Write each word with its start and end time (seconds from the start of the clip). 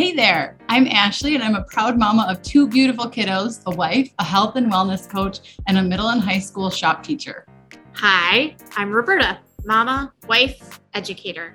Hey 0.00 0.14
there, 0.14 0.56
I'm 0.70 0.86
Ashley, 0.86 1.34
and 1.34 1.44
I'm 1.44 1.56
a 1.56 1.64
proud 1.64 1.98
mama 1.98 2.26
of 2.26 2.40
two 2.40 2.66
beautiful 2.66 3.04
kiddos 3.04 3.60
a 3.66 3.76
wife, 3.76 4.10
a 4.18 4.24
health 4.24 4.56
and 4.56 4.72
wellness 4.72 5.06
coach, 5.06 5.58
and 5.66 5.76
a 5.76 5.82
middle 5.82 6.08
and 6.08 6.22
high 6.22 6.38
school 6.38 6.70
shop 6.70 7.02
teacher. 7.02 7.44
Hi, 7.96 8.56
I'm 8.76 8.90
Roberta, 8.92 9.40
mama, 9.66 10.10
wife, 10.26 10.80
educator. 10.94 11.54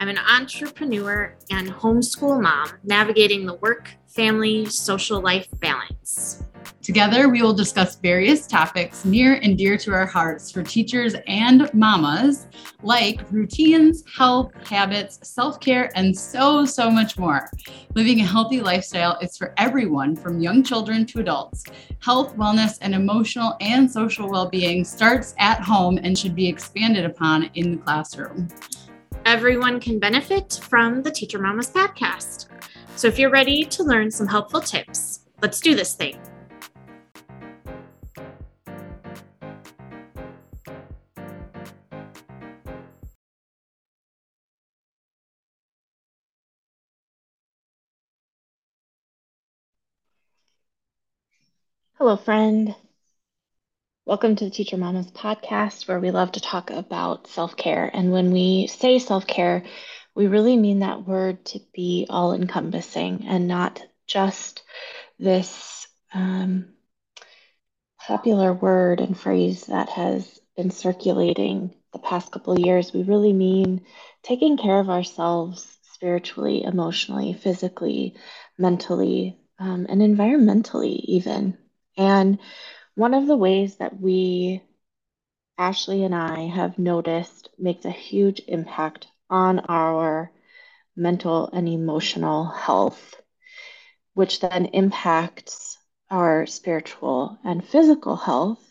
I'm 0.00 0.08
an 0.08 0.18
entrepreneur 0.18 1.36
and 1.50 1.70
homeschool 1.70 2.42
mom 2.42 2.68
navigating 2.82 3.46
the 3.46 3.54
work, 3.54 3.88
family, 4.08 4.66
social 4.66 5.20
life 5.20 5.46
balance. 5.60 6.42
Together, 6.84 7.30
we 7.30 7.40
will 7.40 7.54
discuss 7.54 7.96
various 7.96 8.46
topics 8.46 9.06
near 9.06 9.36
and 9.42 9.56
dear 9.56 9.78
to 9.78 9.90
our 9.90 10.04
hearts 10.04 10.50
for 10.50 10.62
teachers 10.62 11.14
and 11.26 11.72
mamas, 11.72 12.46
like 12.82 13.22
routines, 13.32 14.04
health, 14.14 14.52
habits, 14.68 15.18
self 15.22 15.58
care, 15.60 15.90
and 15.96 16.14
so, 16.14 16.66
so 16.66 16.90
much 16.90 17.16
more. 17.16 17.48
Living 17.94 18.20
a 18.20 18.24
healthy 18.24 18.60
lifestyle 18.60 19.18
is 19.22 19.34
for 19.34 19.54
everyone 19.56 20.14
from 20.14 20.40
young 20.40 20.62
children 20.62 21.06
to 21.06 21.20
adults. 21.20 21.64
Health, 22.02 22.36
wellness, 22.36 22.76
and 22.82 22.94
emotional 22.94 23.56
and 23.62 23.90
social 23.90 24.28
well 24.28 24.50
being 24.50 24.84
starts 24.84 25.34
at 25.38 25.62
home 25.62 25.98
and 26.02 26.18
should 26.18 26.34
be 26.34 26.46
expanded 26.46 27.06
upon 27.06 27.44
in 27.54 27.72
the 27.72 27.78
classroom. 27.78 28.46
Everyone 29.24 29.80
can 29.80 29.98
benefit 29.98 30.60
from 30.62 31.02
the 31.02 31.10
Teacher 31.10 31.38
Mamas 31.38 31.70
podcast. 31.70 32.48
So 32.94 33.08
if 33.08 33.18
you're 33.18 33.30
ready 33.30 33.64
to 33.64 33.82
learn 33.82 34.10
some 34.10 34.26
helpful 34.26 34.60
tips, 34.60 35.20
let's 35.40 35.60
do 35.60 35.74
this 35.74 35.94
thing. 35.94 36.20
Hello, 51.98 52.16
friend. 52.16 52.74
Welcome 54.04 54.36
to 54.36 54.44
the 54.44 54.50
Teacher 54.50 54.76
Mamas 54.76 55.10
podcast, 55.12 55.86
where 55.88 56.00
we 56.00 56.10
love 56.10 56.32
to 56.32 56.40
talk 56.40 56.70
about 56.70 57.26
self 57.28 57.56
care. 57.56 57.90
And 57.92 58.12
when 58.12 58.32
we 58.32 58.66
say 58.66 58.98
self 58.98 59.26
care, 59.26 59.64
we 60.14 60.26
really 60.26 60.56
mean 60.56 60.80
that 60.80 61.06
word 61.06 61.44
to 61.46 61.60
be 61.72 62.06
all 62.10 62.32
encompassing 62.32 63.26
and 63.28 63.46
not 63.48 63.80
just 64.06 64.62
this 65.18 65.86
um, 66.12 66.74
popular 68.06 68.52
word 68.52 69.00
and 69.00 69.18
phrase 69.18 69.66
that 69.66 69.88
has 69.90 70.40
been 70.56 70.70
circulating 70.70 71.74
the 71.92 71.98
past 71.98 72.32
couple 72.32 72.52
of 72.54 72.58
years. 72.60 72.92
We 72.92 73.02
really 73.04 73.32
mean 73.32 73.84
taking 74.22 74.56
care 74.56 74.80
of 74.80 74.90
ourselves 74.90 75.78
spiritually, 75.92 76.64
emotionally, 76.64 77.32
physically, 77.34 78.16
mentally, 78.58 79.38
um, 79.58 79.86
and 79.88 80.00
environmentally, 80.02 81.00
even. 81.04 81.56
And 81.96 82.38
one 82.94 83.14
of 83.14 83.26
the 83.26 83.36
ways 83.36 83.76
that 83.76 84.00
we, 84.00 84.62
Ashley 85.58 86.04
and 86.04 86.14
I, 86.14 86.42
have 86.46 86.78
noticed 86.78 87.50
makes 87.58 87.84
a 87.84 87.90
huge 87.90 88.40
impact 88.46 89.06
on 89.30 89.60
our 89.60 90.30
mental 90.96 91.48
and 91.52 91.68
emotional 91.68 92.44
health, 92.44 93.20
which 94.14 94.40
then 94.40 94.66
impacts 94.66 95.78
our 96.10 96.46
spiritual 96.46 97.38
and 97.44 97.66
physical 97.66 98.16
health, 98.16 98.62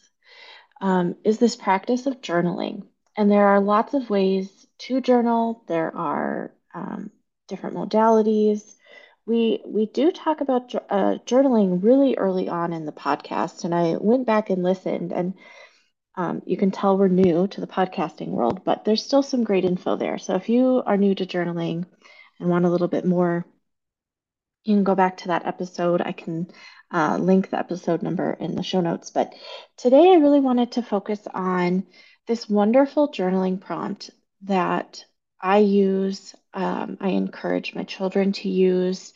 um, 0.81 1.15
is 1.23 1.37
this 1.37 1.55
practice 1.55 2.05
of 2.05 2.21
journaling. 2.21 2.83
And 3.17 3.29
there 3.29 3.47
are 3.47 3.59
lots 3.59 3.93
of 3.93 4.09
ways 4.09 4.49
to 4.79 5.01
journal. 5.01 5.63
There 5.67 5.95
are 5.95 6.53
um, 6.73 7.11
different 7.47 7.75
modalities 7.75 8.75
we 9.25 9.61
we 9.65 9.85
do 9.85 10.11
talk 10.11 10.41
about 10.41 10.73
uh, 10.89 11.17
journaling 11.25 11.83
really 11.83 12.15
early 12.15 12.49
on 12.49 12.73
in 12.73 12.85
the 12.85 12.91
podcast, 12.91 13.63
and 13.63 13.73
I 13.73 13.95
went 13.97 14.25
back 14.25 14.49
and 14.49 14.63
listened, 14.63 15.11
and 15.13 15.33
um, 16.15 16.41
you 16.45 16.57
can 16.57 16.71
tell 16.71 16.97
we're 16.97 17.07
new 17.07 17.47
to 17.47 17.61
the 17.61 17.67
podcasting 17.67 18.29
world, 18.29 18.63
but 18.63 18.85
there's 18.85 19.03
still 19.03 19.23
some 19.23 19.43
great 19.43 19.65
info 19.65 19.95
there. 19.95 20.17
So 20.17 20.35
if 20.35 20.49
you 20.49 20.83
are 20.85 20.97
new 20.97 21.15
to 21.15 21.25
journaling 21.25 21.85
and 22.39 22.49
want 22.49 22.65
a 22.65 22.69
little 22.69 22.87
bit 22.87 23.05
more, 23.05 23.45
you 24.63 24.75
can 24.75 24.83
go 24.83 24.95
back 24.95 25.17
to 25.17 25.29
that 25.29 25.45
episode. 25.45 26.01
I 26.01 26.11
can 26.11 26.47
uh, 26.91 27.17
link 27.17 27.49
the 27.49 27.59
episode 27.59 28.03
number 28.03 28.33
in 28.33 28.55
the 28.55 28.63
show 28.63 28.81
notes. 28.81 29.09
But 29.09 29.33
today 29.77 30.11
I 30.11 30.17
really 30.17 30.39
wanted 30.39 30.73
to 30.73 30.83
focus 30.83 31.27
on 31.33 31.87
this 32.27 32.47
wonderful 32.47 33.09
journaling 33.09 33.59
prompt 33.59 34.11
that 34.43 35.03
I 35.43 35.57
use, 35.57 36.33
um, 36.53 36.97
I 37.01 37.09
encourage 37.09 37.75
my 37.75 37.83
children 37.83 38.31
to 38.31 38.49
use, 38.49 39.13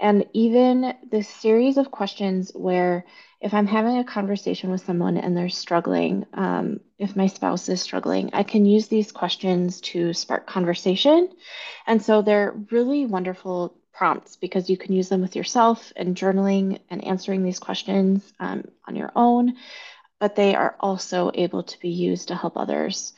and 0.00 0.26
even 0.32 0.94
this 1.10 1.28
series 1.28 1.76
of 1.76 1.90
questions 1.90 2.50
where 2.54 3.04
if 3.40 3.54
I'm 3.54 3.66
having 3.66 3.98
a 3.98 4.04
conversation 4.04 4.70
with 4.70 4.84
someone 4.84 5.16
and 5.16 5.36
they're 5.36 5.48
struggling, 5.48 6.26
um, 6.34 6.80
if 6.98 7.14
my 7.14 7.28
spouse 7.28 7.68
is 7.68 7.80
struggling, 7.80 8.30
I 8.32 8.42
can 8.42 8.66
use 8.66 8.88
these 8.88 9.12
questions 9.12 9.80
to 9.82 10.12
spark 10.12 10.46
conversation. 10.46 11.30
And 11.86 12.02
so 12.02 12.22
they're 12.22 12.54
really 12.70 13.06
wonderful 13.06 13.76
prompts 13.92 14.36
because 14.36 14.68
you 14.68 14.76
can 14.76 14.92
use 14.92 15.08
them 15.08 15.20
with 15.20 15.36
yourself 15.36 15.92
and 15.94 16.16
journaling 16.16 16.80
and 16.90 17.04
answering 17.04 17.44
these 17.44 17.60
questions 17.60 18.32
um, 18.40 18.64
on 18.86 18.96
your 18.96 19.12
own, 19.14 19.54
but 20.18 20.34
they 20.34 20.56
are 20.56 20.76
also 20.80 21.30
able 21.34 21.62
to 21.62 21.78
be 21.80 21.90
used 21.90 22.28
to 22.28 22.34
help 22.34 22.56
others. 22.56 23.12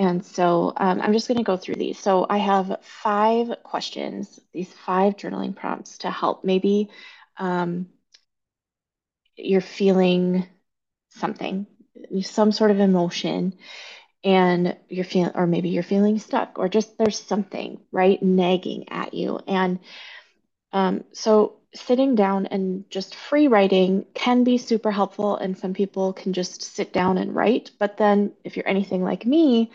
And 0.00 0.24
so 0.24 0.72
um, 0.78 1.02
I'm 1.02 1.12
just 1.12 1.28
going 1.28 1.36
to 1.36 1.44
go 1.44 1.58
through 1.58 1.74
these. 1.74 1.98
So 1.98 2.26
I 2.28 2.38
have 2.38 2.78
five 2.80 3.52
questions, 3.62 4.40
these 4.54 4.72
five 4.72 5.16
journaling 5.16 5.54
prompts 5.54 5.98
to 5.98 6.10
help. 6.10 6.42
Maybe 6.42 6.88
um, 7.36 7.86
you're 9.36 9.60
feeling 9.60 10.46
something, 11.10 11.66
some 12.22 12.50
sort 12.50 12.70
of 12.70 12.80
emotion, 12.80 13.58
and 14.24 14.74
you're 14.88 15.04
feeling, 15.04 15.32
or 15.34 15.46
maybe 15.46 15.68
you're 15.68 15.82
feeling 15.82 16.18
stuck, 16.18 16.58
or 16.58 16.70
just 16.70 16.96
there's 16.96 17.18
something, 17.18 17.78
right, 17.92 18.22
nagging 18.22 18.88
at 18.90 19.12
you. 19.12 19.38
And 19.46 19.80
um, 20.72 21.04
so 21.12 21.59
sitting 21.74 22.14
down 22.14 22.46
and 22.46 22.88
just 22.90 23.14
free 23.14 23.48
writing 23.48 24.06
can 24.14 24.44
be 24.44 24.58
super 24.58 24.90
helpful 24.90 25.36
and 25.36 25.56
some 25.56 25.74
people 25.74 26.12
can 26.12 26.32
just 26.32 26.62
sit 26.62 26.92
down 26.92 27.18
and 27.18 27.34
write. 27.34 27.70
But 27.78 27.96
then 27.96 28.32
if 28.44 28.56
you're 28.56 28.68
anything 28.68 29.02
like 29.02 29.24
me 29.26 29.70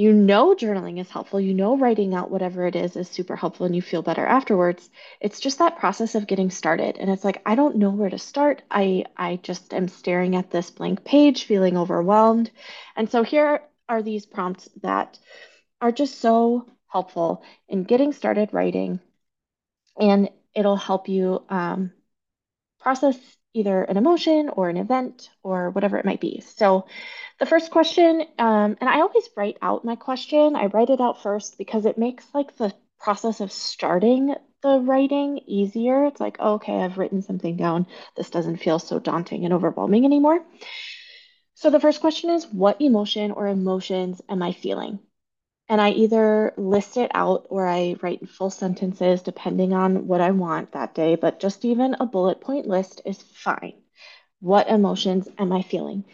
you 0.00 0.14
know 0.14 0.54
journaling 0.54 0.98
is 0.98 1.10
helpful 1.10 1.38
you 1.40 1.52
know 1.52 1.76
writing 1.76 2.14
out 2.14 2.30
whatever 2.30 2.66
it 2.66 2.74
is 2.74 2.96
is 2.96 3.08
super 3.08 3.36
helpful 3.36 3.66
and 3.66 3.76
you 3.76 3.82
feel 3.82 4.00
better 4.02 4.24
afterwards. 4.24 4.88
It's 5.20 5.40
just 5.40 5.58
that 5.58 5.78
process 5.78 6.14
of 6.14 6.26
getting 6.26 6.50
started 6.50 6.96
and 6.98 7.10
it's 7.10 7.24
like 7.24 7.42
i 7.44 7.54
don't 7.54 7.76
know 7.76 7.90
where 7.90 8.10
to 8.10 8.18
start. 8.18 8.62
I 8.70 9.04
i 9.16 9.36
just 9.42 9.74
am 9.74 9.88
staring 9.88 10.36
at 10.36 10.50
this 10.50 10.70
blank 10.70 11.04
page 11.04 11.44
feeling 11.44 11.76
overwhelmed. 11.76 12.50
And 12.96 13.10
so 13.10 13.22
here 13.22 13.60
are 13.88 14.02
these 14.02 14.24
prompts 14.26 14.68
that 14.82 15.18
are 15.82 15.92
just 15.92 16.18
so 16.20 16.66
helpful 16.86 17.42
in 17.68 17.84
getting 17.84 18.12
started 18.12 18.50
writing. 18.52 19.00
And 19.98 20.30
it'll 20.54 20.76
help 20.76 21.08
you 21.08 21.44
um, 21.48 21.92
process 22.80 23.18
either 23.52 23.82
an 23.82 23.96
emotion 23.96 24.48
or 24.48 24.68
an 24.68 24.76
event 24.76 25.30
or 25.42 25.70
whatever 25.70 25.98
it 25.98 26.04
might 26.04 26.20
be. 26.20 26.40
So, 26.40 26.86
the 27.38 27.46
first 27.46 27.70
question, 27.70 28.20
um, 28.38 28.76
and 28.80 28.88
I 28.88 29.00
always 29.00 29.28
write 29.36 29.56
out 29.62 29.84
my 29.84 29.96
question. 29.96 30.54
I 30.56 30.66
write 30.66 30.90
it 30.90 31.00
out 31.00 31.22
first 31.22 31.58
because 31.58 31.86
it 31.86 31.98
makes 31.98 32.24
like 32.34 32.56
the 32.56 32.72
process 33.00 33.40
of 33.40 33.50
starting 33.50 34.34
the 34.62 34.78
writing 34.80 35.38
easier. 35.46 36.04
It's 36.04 36.20
like, 36.20 36.36
oh, 36.38 36.54
okay, 36.54 36.82
I've 36.82 36.98
written 36.98 37.22
something 37.22 37.56
down. 37.56 37.86
This 38.16 38.30
doesn't 38.30 38.58
feel 38.58 38.78
so 38.78 38.98
daunting 38.98 39.44
and 39.44 39.54
overwhelming 39.54 40.04
anymore. 40.04 40.44
So, 41.54 41.70
the 41.70 41.80
first 41.80 42.00
question 42.00 42.30
is 42.30 42.46
What 42.46 42.80
emotion 42.80 43.32
or 43.32 43.48
emotions 43.48 44.20
am 44.28 44.42
I 44.42 44.52
feeling? 44.52 45.00
And 45.70 45.80
I 45.80 45.90
either 45.92 46.52
list 46.56 46.96
it 46.96 47.12
out 47.14 47.46
or 47.48 47.66
I 47.66 47.94
write 48.02 48.28
full 48.28 48.50
sentences 48.50 49.22
depending 49.22 49.72
on 49.72 50.08
what 50.08 50.20
I 50.20 50.32
want 50.32 50.72
that 50.72 50.96
day, 50.96 51.14
but 51.14 51.38
just 51.38 51.64
even 51.64 51.94
a 52.00 52.06
bullet 52.06 52.40
point 52.40 52.66
list 52.66 53.02
is 53.06 53.22
fine. 53.22 53.74
What 54.40 54.68
emotions 54.68 55.28
am 55.38 55.52
I 55.52 55.62
feeling? 55.62 56.04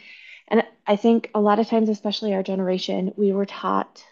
And 0.48 0.62
I 0.86 0.96
think 0.96 1.30
a 1.34 1.40
lot 1.40 1.58
of 1.58 1.68
times, 1.68 1.88
especially 1.88 2.34
our 2.34 2.42
generation, 2.42 3.14
we 3.16 3.32
were 3.32 3.46
taught 3.46 4.04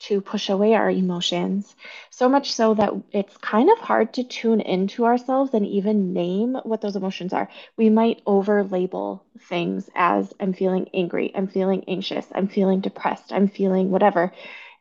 to 0.00 0.20
push 0.20 0.50
away 0.50 0.74
our 0.74 0.90
emotions, 0.90 1.74
so 2.10 2.28
much 2.28 2.52
so 2.52 2.74
that 2.74 2.92
it's 3.12 3.36
kind 3.38 3.70
of 3.70 3.78
hard 3.78 4.14
to 4.14 4.24
tune 4.24 4.60
into 4.60 5.04
ourselves 5.06 5.54
and 5.54 5.66
even 5.66 6.12
name 6.12 6.56
what 6.64 6.80
those 6.82 6.96
emotions 6.96 7.32
are. 7.32 7.48
We 7.76 7.90
might 7.90 8.22
over 8.26 8.64
label 8.64 9.24
things 9.48 9.88
as 9.94 10.32
I'm 10.40 10.52
feeling 10.54 10.88
angry, 10.94 11.32
I'm 11.34 11.48
feeling 11.48 11.84
anxious, 11.88 12.26
I'm 12.34 12.48
feeling 12.48 12.80
depressed, 12.80 13.32
I'm 13.32 13.48
feeling 13.48 13.90
whatever 13.90 14.32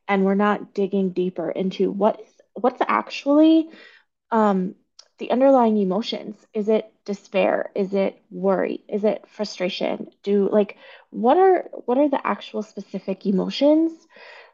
and 0.10 0.26
we're 0.26 0.36
not 0.36 0.76
digging 0.76 1.12
deeper 1.12 1.52
into 1.52 1.92
what 1.92 2.22
what's 2.56 2.82
actually 2.88 3.70
um, 4.32 4.76
the 5.20 5.32
underlying 5.32 5.78
emotions. 5.78 6.36
Is 6.54 6.70
it 6.70 6.92
despair? 7.06 7.72
Is 7.76 7.94
it 7.94 8.22
worry? 8.32 8.84
Is 8.90 9.04
it 9.06 9.26
frustration? 9.30 10.10
Do 10.24 10.50
like 10.52 10.78
what 11.12 11.38
are 11.38 11.64
what 11.86 11.98
are 11.98 12.10
the 12.10 12.26
actual 12.26 12.64
specific 12.64 13.26
emotions 13.26 13.94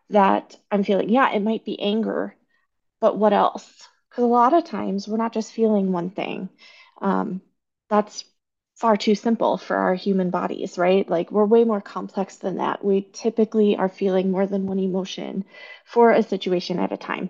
that 0.09 0.57
I'm 0.71 0.83
feeling? 0.83 1.09
Yeah, 1.09 1.31
it 1.33 1.41
might 1.41 1.65
be 1.65 1.79
anger, 1.81 2.35
but 3.01 3.17
what 3.17 3.33
else 3.33 3.87
Because 4.09 4.23
a 4.25 4.27
lot 4.27 4.53
of 4.53 4.65
times 4.65 5.07
we're 5.07 5.17
not 5.17 5.33
just 5.33 5.53
feeling 5.53 5.91
one 5.91 6.09
thing. 6.11 6.49
Um, 7.01 7.41
that's 7.89 8.25
far 8.75 8.98
too 8.98 9.16
simple 9.16 9.57
for 9.57 9.75
our 9.77 9.95
human 9.95 10.30
bodies, 10.30 10.77
right? 10.77 11.10
Like 11.10 11.31
we're 11.31 11.45
way 11.45 11.63
more 11.66 11.81
complex 11.81 12.38
than 12.38 12.57
that. 12.57 12.83
We 12.86 13.01
typically 13.13 13.75
are 13.77 13.89
feeling 13.89 14.31
more 14.31 14.48
than 14.48 14.68
one 14.68 14.80
emotion 14.80 15.45
for 15.86 16.12
a 16.12 16.24
situation 16.24 16.80
at 16.80 16.92
a 16.92 16.98
time. 16.98 17.30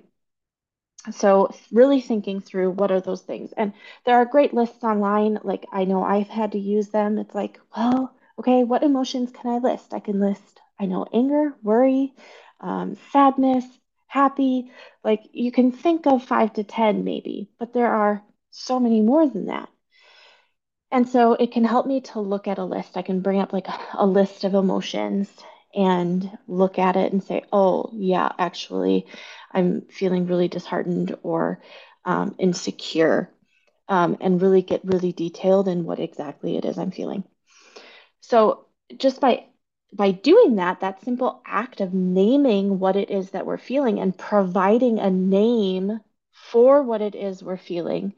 So, 1.12 1.50
really 1.72 2.00
thinking 2.00 2.42
through 2.42 2.70
what 2.72 2.92
are 2.92 3.02
those 3.02 3.22
things. 3.24 3.52
And 3.54 3.74
there 4.06 4.18
are 4.18 4.26
great 4.26 4.54
lists 4.54 4.84
online. 4.84 5.40
Like 5.44 5.66
I 5.72 5.84
know 5.86 6.04
I've 6.04 6.28
had 6.30 6.52
to 6.52 6.60
use 6.60 6.90
them. 6.90 7.18
It's 7.18 7.34
like, 7.34 7.60
well, 7.76 8.14
okay, 8.40 8.64
what 8.64 8.84
emotions 8.84 9.32
can 9.32 9.50
I 9.52 9.58
list? 9.58 9.94
I 9.96 10.00
can 10.00 10.20
list, 10.20 10.60
I 10.80 10.86
know, 10.86 11.06
anger, 11.12 11.56
worry, 11.64 12.14
um, 12.60 12.96
sadness, 13.12 13.66
happy. 14.08 14.72
Like 15.04 15.22
you 15.32 15.52
can 15.52 15.72
think 15.72 16.06
of 16.08 16.24
five 16.24 16.54
to 16.54 16.64
10 16.64 17.04
maybe, 17.04 17.50
but 17.60 17.74
there 17.74 17.92
are 17.94 18.24
so 18.52 18.80
many 18.80 19.02
more 19.02 19.28
than 19.28 19.48
that. 19.48 19.70
And 20.96 21.10
so 21.10 21.34
it 21.34 21.52
can 21.52 21.66
help 21.66 21.86
me 21.86 22.00
to 22.00 22.22
look 22.22 22.48
at 22.48 22.58
a 22.58 22.64
list. 22.64 22.96
I 22.96 23.02
can 23.02 23.20
bring 23.20 23.42
up 23.42 23.52
like 23.52 23.68
a, 23.96 24.06
list 24.06 24.46
of 24.46 24.54
emotions 24.54 25.30
and 25.76 26.38
look 26.48 26.80
at 26.80 26.96
it 26.96 27.12
and 27.12 27.22
say, 27.22 27.44
oh, 27.52 27.90
yeah, 27.92 28.32
actually, 28.40 29.06
I'm 29.52 29.82
feeling 29.90 30.26
really 30.26 30.48
disheartened 30.48 31.18
or 31.22 31.62
um, 32.06 32.34
insecure, 32.40 33.30
um, 33.90 34.16
and 34.22 34.42
really 34.42 34.62
get 34.62 34.86
really 34.86 35.12
detailed 35.12 35.68
in 35.68 35.84
what 35.84 36.00
exactly 36.00 36.56
it 36.56 36.64
is 36.64 36.78
I'm 36.78 36.92
feeling. 36.92 37.26
So 38.22 38.68
just 38.98 39.20
by 39.20 39.48
by 39.92 40.12
doing 40.12 40.56
that, 40.56 40.80
that 40.80 41.04
simple 41.04 41.42
act 41.46 41.82
of 41.82 41.94
naming 41.94 42.80
what 42.80 42.96
it 42.96 43.12
is 43.12 43.32
that 43.32 43.46
we're 43.46 43.58
feeling 43.58 44.00
and 44.00 44.18
providing 44.18 45.00
a 45.00 45.10
name 45.10 46.00
for 46.32 46.84
what 46.84 47.02
it 47.02 47.16
is 47.16 47.44
we're 47.44 47.58
feeling, 47.58 48.14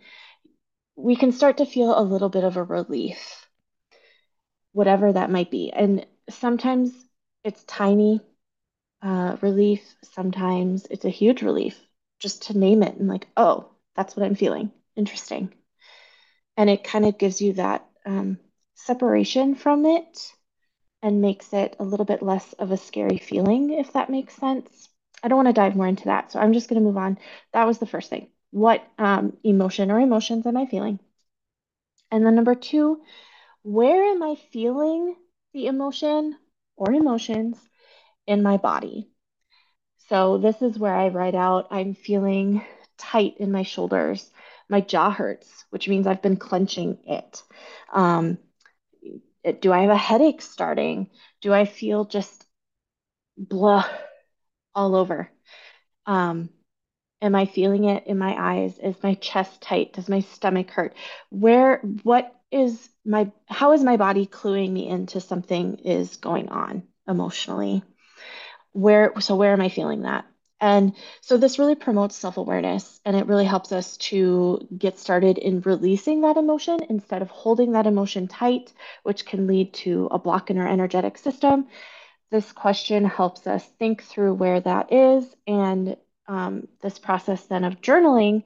we 0.97 1.15
can 1.15 1.31
start 1.31 1.57
to 1.57 1.65
feel 1.65 1.97
a 1.97 2.01
little 2.01 2.29
bit 2.29 2.43
of 2.43 2.57
a 2.57 2.63
relief, 2.63 3.47
whatever 4.73 5.13
that 5.13 5.31
might 5.31 5.51
be. 5.51 5.71
And 5.71 6.05
sometimes 6.29 6.91
it's 7.43 7.63
tiny 7.63 8.19
uh, 9.01 9.37
relief, 9.41 9.81
sometimes 10.03 10.87
it's 10.89 11.05
a 11.05 11.09
huge 11.09 11.43
relief 11.43 11.79
just 12.19 12.47
to 12.47 12.57
name 12.57 12.81
it 12.81 12.97
and, 12.97 13.07
like, 13.07 13.27
oh, 13.37 13.69
that's 13.95 14.15
what 14.15 14.25
I'm 14.25 14.35
feeling. 14.35 14.71
Interesting. 14.95 15.53
And 16.57 16.69
it 16.69 16.83
kind 16.83 17.05
of 17.05 17.19
gives 17.19 17.39
you 17.39 17.53
that 17.53 17.85
um, 18.05 18.39
separation 18.73 19.53
from 19.53 19.85
it 19.85 20.31
and 21.03 21.21
makes 21.21 21.53
it 21.53 21.75
a 21.79 21.83
little 21.83 22.05
bit 22.05 22.23
less 22.23 22.53
of 22.53 22.71
a 22.71 22.77
scary 22.77 23.19
feeling, 23.19 23.71
if 23.71 23.93
that 23.93 24.09
makes 24.09 24.33
sense. 24.35 24.89
I 25.21 25.27
don't 25.27 25.37
want 25.37 25.49
to 25.49 25.53
dive 25.53 25.75
more 25.75 25.87
into 25.87 26.05
that. 26.05 26.31
So 26.31 26.39
I'm 26.39 26.53
just 26.53 26.69
going 26.69 26.81
to 26.81 26.85
move 26.85 26.97
on. 26.97 27.19
That 27.53 27.67
was 27.67 27.77
the 27.77 27.85
first 27.85 28.09
thing. 28.09 28.29
What 28.51 28.83
um, 28.97 29.37
emotion 29.43 29.91
or 29.91 29.99
emotions 29.99 30.45
am 30.45 30.57
I 30.57 30.65
feeling? 30.65 30.99
And 32.11 32.25
then 32.25 32.35
number 32.35 32.55
two, 32.55 33.01
where 33.63 34.05
am 34.05 34.23
I 34.23 34.35
feeling 34.51 35.15
the 35.53 35.67
emotion 35.67 36.35
or 36.75 36.93
emotions 36.93 37.57
in 38.25 38.43
my 38.43 38.57
body? 38.57 39.09
So 40.09 40.37
this 40.37 40.61
is 40.61 40.79
where 40.79 40.95
I 40.95 41.09
write 41.09 41.35
out 41.35 41.67
I'm 41.71 41.93
feeling 41.93 42.63
tight 42.97 43.35
in 43.39 43.51
my 43.51 43.63
shoulders. 43.63 44.31
My 44.69 44.81
jaw 44.81 45.11
hurts, 45.11 45.65
which 45.69 45.87
means 45.89 46.07
I've 46.07 46.21
been 46.21 46.37
clenching 46.37 46.97
it. 47.05 47.43
Um, 47.91 48.37
do 49.61 49.71
I 49.71 49.81
have 49.81 49.89
a 49.89 49.97
headache 49.97 50.41
starting? 50.41 51.09
Do 51.41 51.53
I 51.53 51.65
feel 51.65 52.05
just 52.05 52.45
blah 53.37 53.85
all 54.75 54.95
over? 54.95 55.29
Um, 56.05 56.49
am 57.21 57.35
I 57.35 57.45
feeling 57.45 57.85
it 57.85 58.07
in 58.07 58.17
my 58.17 58.35
eyes? 58.37 58.77
Is 58.79 59.01
my 59.01 59.15
chest 59.15 59.61
tight? 59.61 59.93
Does 59.93 60.09
my 60.09 60.21
stomach 60.21 60.71
hurt? 60.71 60.95
Where, 61.29 61.79
what 62.03 62.33
is 62.51 62.89
my, 63.05 63.31
how 63.47 63.73
is 63.73 63.83
my 63.83 63.97
body 63.97 64.25
cluing 64.25 64.71
me 64.71 64.87
into 64.87 65.19
something 65.19 65.79
is 65.79 66.17
going 66.17 66.49
on 66.49 66.83
emotionally? 67.07 67.83
Where, 68.71 69.13
so 69.19 69.35
where 69.35 69.53
am 69.53 69.61
I 69.61 69.69
feeling 69.69 70.03
that? 70.03 70.25
And 70.59 70.93
so 71.21 71.37
this 71.37 71.59
really 71.59 71.75
promotes 71.75 72.15
self 72.15 72.37
awareness 72.37 72.99
and 73.05 73.15
it 73.15 73.27
really 73.27 73.45
helps 73.45 73.71
us 73.71 73.97
to 73.97 74.67
get 74.75 74.97
started 74.97 75.37
in 75.37 75.61
releasing 75.61 76.21
that 76.21 76.37
emotion 76.37 76.79
instead 76.89 77.21
of 77.21 77.29
holding 77.29 77.73
that 77.73 77.85
emotion 77.85 78.27
tight, 78.27 78.73
which 79.03 79.25
can 79.25 79.45
lead 79.45 79.73
to 79.75 80.07
a 80.11 80.17
block 80.17 80.49
in 80.49 80.57
our 80.57 80.67
energetic 80.67 81.17
system. 81.19 81.67
This 82.31 82.51
question 82.51 83.05
helps 83.05 83.45
us 83.45 83.65
think 83.79 84.03
through 84.03 84.33
where 84.33 84.59
that 84.59 84.91
is. 84.91 85.35
And 85.45 85.95
um, 86.27 86.67
this 86.81 86.99
process 86.99 87.45
then 87.45 87.63
of 87.63 87.81
journaling 87.81 88.43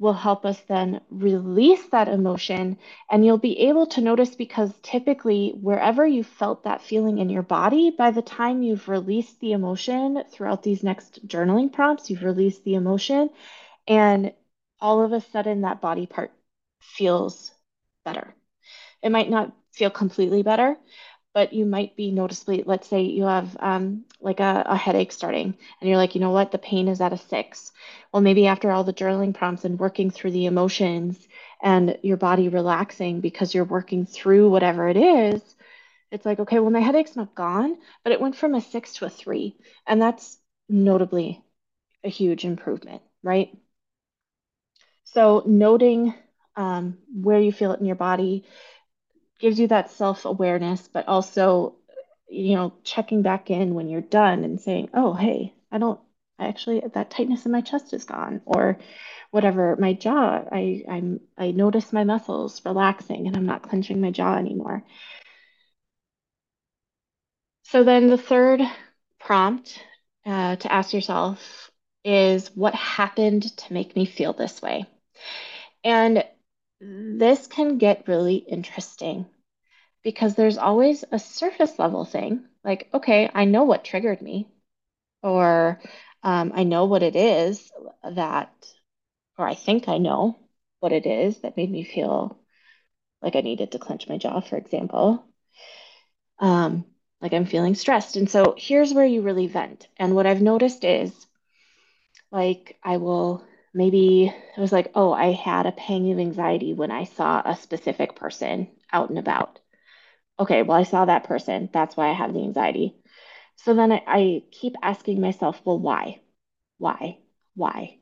will 0.00 0.14
help 0.14 0.46
us 0.46 0.58
then 0.62 1.00
release 1.10 1.86
that 1.88 2.08
emotion. 2.08 2.78
And 3.10 3.24
you'll 3.24 3.36
be 3.36 3.68
able 3.68 3.86
to 3.88 4.00
notice 4.00 4.34
because 4.34 4.72
typically, 4.82 5.50
wherever 5.60 6.06
you 6.06 6.24
felt 6.24 6.64
that 6.64 6.80
feeling 6.80 7.18
in 7.18 7.28
your 7.28 7.42
body, 7.42 7.90
by 7.90 8.10
the 8.10 8.22
time 8.22 8.62
you've 8.62 8.88
released 8.88 9.38
the 9.40 9.52
emotion 9.52 10.24
throughout 10.32 10.62
these 10.62 10.82
next 10.82 11.28
journaling 11.28 11.70
prompts, 11.70 12.08
you've 12.08 12.24
released 12.24 12.64
the 12.64 12.74
emotion, 12.74 13.28
and 13.86 14.32
all 14.80 15.04
of 15.04 15.12
a 15.12 15.20
sudden, 15.20 15.60
that 15.60 15.82
body 15.82 16.06
part 16.06 16.32
feels 16.80 17.52
better. 18.02 18.34
It 19.02 19.12
might 19.12 19.28
not 19.28 19.52
feel 19.72 19.90
completely 19.90 20.42
better, 20.42 20.78
but 21.32 21.52
you 21.52 21.64
might 21.64 21.96
be 21.96 22.10
noticeably, 22.10 22.62
let's 22.66 22.88
say 22.88 23.02
you 23.02 23.24
have 23.24 23.56
um, 23.60 24.04
like 24.20 24.40
a, 24.40 24.64
a, 24.66 24.76
headache 24.76 25.12
starting 25.12 25.54
and 25.80 25.88
you're 25.88 25.96
like, 25.96 26.14
you 26.14 26.20
know 26.20 26.30
what, 26.30 26.50
the 26.50 26.58
pain 26.58 26.88
is 26.88 27.00
at 27.00 27.12
a 27.12 27.18
six. 27.18 27.72
Well, 28.12 28.22
maybe 28.22 28.46
after 28.46 28.70
all 28.70 28.82
the 28.84 28.92
journaling 28.92 29.34
prompts 29.34 29.64
and 29.64 29.78
working 29.78 30.10
through 30.10 30.32
the 30.32 30.46
emotions 30.46 31.28
and 31.62 31.96
your 32.02 32.16
body 32.16 32.48
relaxing 32.48 33.20
because 33.20 33.54
you're 33.54 33.64
working 33.64 34.06
through 34.06 34.50
whatever 34.50 34.88
it 34.88 34.96
is, 34.96 35.42
it's 36.10 36.26
like, 36.26 36.40
okay, 36.40 36.58
well, 36.58 36.70
my 36.70 36.80
headache's 36.80 37.14
not 37.14 37.34
gone, 37.36 37.76
but 38.02 38.12
it 38.12 38.20
went 38.20 38.34
from 38.34 38.54
a 38.54 38.60
six 38.60 38.94
to 38.94 39.04
a 39.04 39.10
three. 39.10 39.56
And 39.86 40.02
that's 40.02 40.36
notably 40.68 41.44
a 42.02 42.08
huge 42.08 42.44
improvement, 42.44 43.02
right? 43.22 43.56
So, 45.04 45.42
noting 45.46 46.14
um, 46.56 46.98
where 47.12 47.40
you 47.40 47.52
feel 47.52 47.72
it 47.72 47.80
in 47.80 47.86
your 47.86 47.96
body, 47.96 48.44
gives 49.40 49.58
you 49.58 49.68
that 49.68 49.90
self 49.90 50.24
awareness, 50.24 50.88
but 50.88 51.08
also, 51.08 51.74
you 52.28 52.54
know, 52.56 52.74
checking 52.84 53.22
back 53.22 53.50
in 53.50 53.74
when 53.74 53.88
you're 53.88 54.00
done 54.00 54.44
and 54.44 54.60
saying, 54.60 54.90
oh, 54.94 55.14
hey, 55.14 55.54
I 55.72 55.78
don't 55.78 56.00
I 56.40 56.48
actually, 56.48 56.80
that 56.94 57.10
tightness 57.10 57.44
in 57.44 57.52
my 57.52 57.60
chest 57.60 57.92
is 57.92 58.04
gone, 58.04 58.40
or 58.46 58.78
whatever, 59.30 59.76
my 59.78 59.92
jaw, 59.92 60.42
I, 60.50 60.82
I'm, 60.88 61.20
I 61.36 61.50
notice 61.50 61.92
my 61.92 62.04
muscles 62.04 62.62
relaxing 62.64 63.26
and 63.26 63.36
I'm 63.36 63.44
not 63.46 63.62
clenching 63.62 64.00
my 64.00 64.10
jaw 64.10 64.36
anymore. 64.36 64.82
So 67.64 67.84
then 67.84 68.08
the 68.08 68.16
third 68.18 68.62
prompt 69.18 69.84
uh, 70.24 70.56
to 70.56 70.72
ask 70.72 70.94
yourself 70.94 71.70
is 72.04 72.50
what 72.56 72.74
happened 72.74 73.54
to 73.58 73.72
make 73.72 73.94
me 73.94 74.06
feel 74.06 74.32
this 74.32 74.62
way? 74.62 74.86
And 75.84 76.24
this 76.80 77.46
can 77.46 77.76
get 77.76 78.08
really 78.08 78.36
interesting 78.36 79.26
because 80.02 80.34
there's 80.34 80.58
always 80.58 81.04
a 81.10 81.18
surface 81.18 81.78
level 81.78 82.04
thing 82.04 82.44
like, 82.64 82.88
okay, 82.92 83.30
I 83.34 83.44
know 83.44 83.64
what 83.64 83.84
triggered 83.84 84.20
me, 84.20 84.48
or 85.22 85.80
um, 86.22 86.52
I 86.54 86.64
know 86.64 86.84
what 86.86 87.02
it 87.02 87.16
is 87.16 87.70
that, 88.04 88.52
or 89.38 89.46
I 89.46 89.54
think 89.54 89.88
I 89.88 89.98
know 89.98 90.38
what 90.80 90.92
it 90.92 91.06
is 91.06 91.40
that 91.40 91.56
made 91.56 91.70
me 91.70 91.84
feel 91.84 92.38
like 93.22 93.36
I 93.36 93.40
needed 93.40 93.72
to 93.72 93.78
clench 93.78 94.08
my 94.08 94.18
jaw, 94.18 94.40
for 94.40 94.56
example. 94.56 95.24
Um, 96.38 96.84
like 97.20 97.32
I'm 97.34 97.46
feeling 97.46 97.74
stressed. 97.74 98.16
And 98.16 98.30
so 98.30 98.54
here's 98.56 98.94
where 98.94 99.04
you 99.06 99.22
really 99.22 99.46
vent. 99.46 99.88
And 99.98 100.14
what 100.14 100.26
I've 100.26 100.42
noticed 100.42 100.84
is 100.84 101.12
like 102.32 102.76
I 102.82 102.96
will 102.96 103.44
maybe 103.72 104.26
it 104.26 104.60
was 104.60 104.72
like, 104.72 104.90
oh, 104.94 105.12
I 105.12 105.32
had 105.32 105.66
a 105.66 105.72
pang 105.72 106.10
of 106.12 106.18
anxiety 106.18 106.74
when 106.74 106.90
I 106.90 107.04
saw 107.04 107.40
a 107.44 107.56
specific 107.56 108.16
person 108.16 108.68
out 108.92 109.10
and 109.10 109.18
about 109.18 109.60
okay, 110.40 110.62
well, 110.62 110.78
I 110.78 110.84
saw 110.84 111.06
that 111.06 111.24
person. 111.24 111.70
That's 111.72 111.96
why 111.96 112.10
I 112.10 112.14
have 112.14 112.34
the 112.34 112.42
anxiety. 112.42 112.96
So 113.56 113.74
then 113.74 113.92
I, 113.92 114.02
I 114.06 114.42
keep 114.52 114.74
asking 114.82 115.20
myself, 115.20 115.60
well, 115.64 115.78
why? 115.78 116.20
Why? 116.78 117.18
Why? 117.54 117.98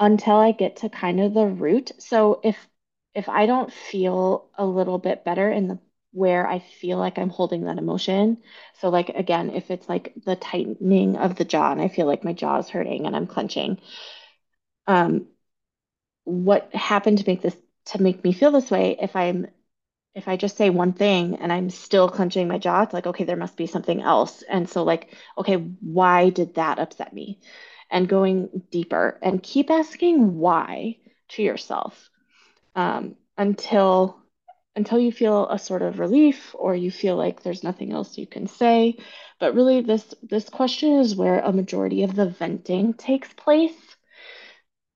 Until 0.00 0.36
I 0.36 0.52
get 0.52 0.76
to 0.78 0.88
kind 0.90 1.20
of 1.20 1.34
the 1.34 1.46
root. 1.46 1.92
So 1.98 2.40
if 2.44 2.56
if 3.14 3.28
I 3.28 3.46
don't 3.46 3.72
feel 3.72 4.50
a 4.56 4.66
little 4.66 4.98
bit 4.98 5.24
better 5.24 5.50
in 5.50 5.68
the 5.68 5.78
where 6.12 6.46
I 6.48 6.60
feel 6.60 6.98
like 6.98 7.18
I'm 7.18 7.30
holding 7.30 7.64
that 7.64 7.78
emotion. 7.78 8.38
So 8.80 8.90
like 8.90 9.10
again, 9.10 9.50
if 9.50 9.70
it's 9.70 9.88
like 9.88 10.14
the 10.24 10.36
tightening 10.36 11.16
of 11.16 11.36
the 11.36 11.44
jaw 11.46 11.72
and 11.72 11.80
I 11.82 11.88
feel 11.88 12.06
like 12.06 12.24
my 12.24 12.32
jaw 12.34 12.58
is 12.58 12.68
hurting 12.70 13.06
and 13.06 13.16
I'm 13.16 13.26
clenching, 13.28 13.78
um, 14.86 15.26
what 16.24 16.74
happened 16.74 17.18
to 17.18 17.24
make 17.26 17.42
this 17.42 17.56
to 17.86 18.02
make 18.02 18.22
me 18.24 18.32
feel 18.32 18.50
this 18.52 18.70
way 18.70 18.96
if 19.00 19.16
I'm 19.16 19.46
if 20.18 20.28
I 20.28 20.36
just 20.36 20.56
say 20.56 20.70
one 20.70 20.92
thing 20.92 21.36
and 21.36 21.52
I'm 21.52 21.70
still 21.70 22.08
clenching 22.08 22.48
my 22.48 22.58
jaw, 22.58 22.82
it's 22.82 22.92
like, 22.92 23.06
okay, 23.06 23.24
there 23.24 23.36
must 23.36 23.56
be 23.56 23.66
something 23.66 24.02
else. 24.02 24.42
And 24.42 24.68
so, 24.68 24.82
like, 24.84 25.14
okay, 25.38 25.56
why 25.56 26.30
did 26.30 26.56
that 26.56 26.78
upset 26.78 27.12
me? 27.12 27.40
and 27.90 28.08
going 28.08 28.62
deeper 28.70 29.18
and 29.22 29.42
keep 29.42 29.70
asking 29.70 30.36
why 30.36 30.96
to 31.28 31.42
yourself 31.42 32.10
um, 32.74 33.16
until 33.36 34.18
until 34.76 34.98
you 34.98 35.10
feel 35.10 35.48
a 35.48 35.58
sort 35.58 35.82
of 35.82 35.98
relief 35.98 36.54
or 36.56 36.74
you 36.74 36.90
feel 36.90 37.16
like 37.16 37.42
there's 37.42 37.64
nothing 37.64 37.92
else 37.92 38.18
you 38.18 38.26
can 38.26 38.46
say 38.46 38.96
but 39.40 39.54
really 39.54 39.80
this 39.80 40.14
this 40.22 40.48
question 40.48 40.98
is 40.98 41.16
where 41.16 41.40
a 41.40 41.52
majority 41.52 42.02
of 42.02 42.14
the 42.14 42.28
venting 42.28 42.94
takes 42.94 43.32
place 43.32 43.96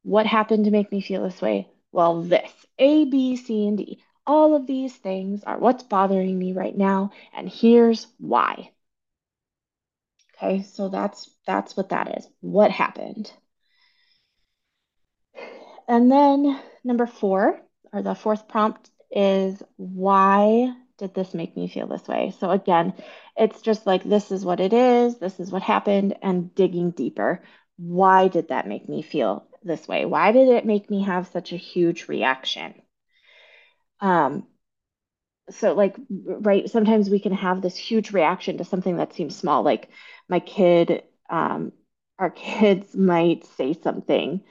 what 0.03 0.27
happened 0.27 0.65
to 0.65 0.71
make 0.71 0.91
me 0.93 1.01
feel 1.01 1.23
this 1.23 1.41
way 1.41 1.69
well 1.91 2.23
this 2.23 2.53
a 2.79 3.05
b 3.07 3.37
c 3.37 3.67
and 3.67 3.79
d 3.79 4.03
all 4.27 4.55
of 4.55 4.67
these 4.67 4.95
things 4.97 5.45
are 5.45 5.59
what's 5.59 5.83
bothering 5.85 6.39
me 6.39 6.53
right 6.53 6.77
now 6.77 7.11
and 7.35 7.49
here's 7.49 8.07
why 8.19 8.71
okay 10.37 10.63
so 10.63 10.89
that's 10.89 11.31
that's 11.47 11.77
what 11.77 11.91
that 11.91 12.19
is 12.19 12.29
what 12.41 12.71
happened 12.71 13.33
and 15.89 16.11
then 16.11 16.61
number 16.85 17.07
four 17.07 17.61
or 17.93 18.03
the 18.03 18.15
fourth 18.15 18.49
prompt 18.49 18.91
is 19.11 19.63
why 19.77 20.73
did 20.99 21.15
this 21.15 21.35
make 21.35 21.57
me 21.57 21.69
feel 21.69 21.87
this 21.87 22.09
way? 22.09 22.33
So 22.39 22.51
again, 22.51 22.95
it's 23.37 23.61
just 23.63 23.87
like 23.87 24.05
this 24.05 24.31
is 24.33 24.45
what 24.45 24.61
it 24.61 24.73
is, 24.73 25.19
this 25.19 25.41
is 25.41 25.51
what 25.53 25.63
happened, 25.63 26.17
and 26.23 26.55
digging 26.55 26.91
deeper. 26.93 27.43
Why 27.77 28.29
did 28.29 28.49
that 28.49 28.69
make 28.69 28.89
me 28.89 29.03
feel 29.03 29.47
this 29.65 29.89
way? 29.89 30.05
Why 30.07 30.33
did 30.33 30.49
it 30.49 30.67
make 30.67 30.91
me 30.91 31.03
have 31.05 31.29
such 31.29 31.53
a 31.53 31.57
huge 31.57 32.09
reaction? 32.09 32.82
Um, 34.03 34.47
so 35.51 35.73
like 35.75 35.97
right 36.11 36.71
sometimes 36.71 37.11
we 37.11 37.19
can 37.19 37.33
have 37.33 37.61
this 37.61 37.77
huge 37.77 38.13
reaction 38.13 38.59
to 38.59 38.65
something 38.65 38.97
that 38.97 39.13
seems 39.13 39.37
small 39.37 39.63
like 39.63 39.89
my 40.29 40.41
kid 40.41 41.03
um, 41.31 41.73
our 42.19 42.31
kids 42.31 42.95
might 42.97 43.45
say 43.57 43.73
something 43.83 44.43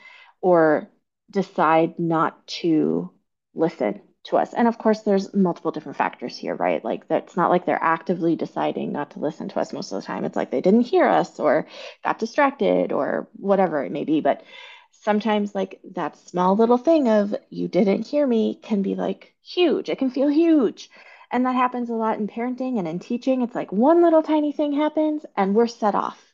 or 0.41 0.89
decide 1.29 1.97
not 1.99 2.45
to 2.47 3.11
listen 3.53 4.01
to 4.23 4.37
us. 4.37 4.53
And 4.53 4.67
of 4.67 4.77
course, 4.77 5.01
there's 5.01 5.33
multiple 5.33 5.71
different 5.71 5.97
factors 5.97 6.37
here, 6.37 6.55
right? 6.55 6.83
Like 6.83 7.07
that's 7.07 7.35
not 7.35 7.49
like 7.49 7.65
they're 7.65 7.81
actively 7.81 8.35
deciding 8.35 8.91
not 8.91 9.11
to 9.11 9.19
listen 9.19 9.49
to 9.49 9.59
us 9.59 9.73
most 9.73 9.91
of 9.91 10.01
the 10.01 10.05
time. 10.05 10.25
It's 10.25 10.35
like 10.35 10.51
they 10.51 10.61
didn't 10.61 10.81
hear 10.81 11.07
us 11.07 11.39
or 11.39 11.67
got 12.03 12.19
distracted 12.19 12.91
or 12.91 13.27
whatever 13.33 13.83
it 13.83 13.91
may 13.91 14.03
be. 14.03 14.21
But 14.21 14.43
sometimes, 14.91 15.55
like 15.55 15.79
that 15.95 16.17
small 16.17 16.55
little 16.55 16.77
thing 16.77 17.07
of 17.09 17.35
you 17.49 17.67
didn't 17.67 18.07
hear 18.07 18.25
me 18.27 18.55
can 18.61 18.81
be 18.81 18.95
like 18.95 19.33
huge. 19.43 19.89
It 19.89 19.97
can 19.97 20.09
feel 20.11 20.27
huge. 20.29 20.89
And 21.31 21.45
that 21.45 21.55
happens 21.55 21.89
a 21.89 21.93
lot 21.93 22.19
in 22.19 22.27
parenting 22.27 22.77
and 22.79 22.87
in 22.87 22.99
teaching. 22.99 23.41
It's 23.41 23.55
like 23.55 23.71
one 23.71 24.01
little 24.03 24.23
tiny 24.23 24.51
thing 24.51 24.73
happens 24.73 25.25
and 25.35 25.55
we're 25.55 25.67
set 25.67 25.95
off. 25.95 26.33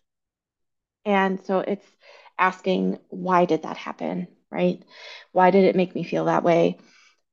And 1.05 1.43
so 1.45 1.59
it's 1.59 1.85
asking, 2.37 2.99
why 3.09 3.45
did 3.45 3.63
that 3.63 3.77
happen? 3.77 4.27
Right? 4.51 4.83
Why 5.31 5.51
did 5.51 5.63
it 5.65 5.75
make 5.75 5.95
me 5.95 6.03
feel 6.03 6.25
that 6.25 6.43
way? 6.43 6.77